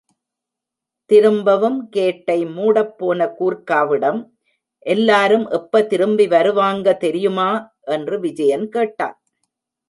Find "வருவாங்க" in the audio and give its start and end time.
6.27-6.95